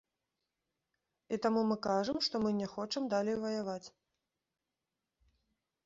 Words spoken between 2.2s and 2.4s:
што